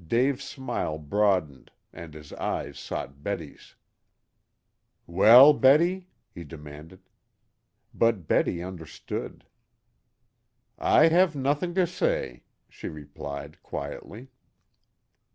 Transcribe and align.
'"Dave's 0.16 0.44
smile 0.46 0.96
broadened, 0.96 1.70
and 1.92 2.14
his 2.14 2.32
eyes 2.32 2.78
sought 2.78 3.22
Betty's. 3.22 3.74
"Well, 5.06 5.52
Betty?" 5.52 6.08
he 6.32 6.42
demanded. 6.42 7.00
But 7.92 8.26
Betty 8.26 8.62
understood. 8.62 9.44
"I 10.78 11.08
have 11.08 11.36
nothing 11.36 11.74
to 11.74 11.86
say," 11.86 12.44
she 12.66 12.88
replied 12.88 13.62
quietly. 13.62 14.28